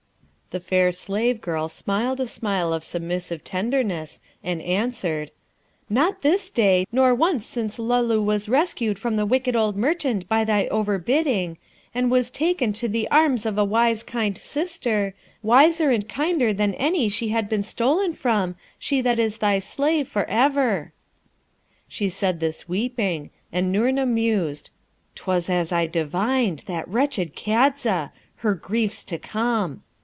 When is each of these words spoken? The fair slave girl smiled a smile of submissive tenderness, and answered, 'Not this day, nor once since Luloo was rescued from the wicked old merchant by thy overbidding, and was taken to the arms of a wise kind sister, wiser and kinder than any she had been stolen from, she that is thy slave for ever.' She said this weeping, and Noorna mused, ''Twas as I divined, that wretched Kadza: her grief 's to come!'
The 0.49 0.59
fair 0.59 0.91
slave 0.91 1.39
girl 1.39 1.69
smiled 1.69 2.19
a 2.19 2.27
smile 2.27 2.73
of 2.73 2.83
submissive 2.83 3.41
tenderness, 3.41 4.19
and 4.43 4.61
answered, 4.61 5.31
'Not 5.89 6.23
this 6.23 6.49
day, 6.49 6.85
nor 6.91 7.15
once 7.15 7.45
since 7.45 7.77
Luloo 7.79 8.21
was 8.21 8.49
rescued 8.49 8.99
from 8.99 9.15
the 9.15 9.25
wicked 9.25 9.55
old 9.55 9.77
merchant 9.77 10.27
by 10.27 10.43
thy 10.43 10.67
overbidding, 10.67 11.55
and 11.95 12.11
was 12.11 12.29
taken 12.29 12.73
to 12.73 12.89
the 12.89 13.07
arms 13.09 13.45
of 13.45 13.57
a 13.57 13.63
wise 13.63 14.03
kind 14.03 14.37
sister, 14.37 15.13
wiser 15.41 15.89
and 15.89 16.09
kinder 16.09 16.51
than 16.51 16.73
any 16.73 17.07
she 17.07 17.29
had 17.29 17.47
been 17.47 17.63
stolen 17.63 18.11
from, 18.11 18.57
she 18.77 18.99
that 18.99 19.19
is 19.19 19.37
thy 19.37 19.57
slave 19.57 20.05
for 20.05 20.25
ever.' 20.25 20.91
She 21.87 22.09
said 22.09 22.41
this 22.41 22.67
weeping, 22.67 23.29
and 23.53 23.71
Noorna 23.71 24.05
mused, 24.05 24.69
''Twas 25.15 25.49
as 25.49 25.71
I 25.71 25.87
divined, 25.87 26.63
that 26.65 26.85
wretched 26.89 27.37
Kadza: 27.37 28.11
her 28.39 28.53
grief 28.53 28.91
's 28.91 29.03
to 29.05 29.17
come!' 29.17 29.83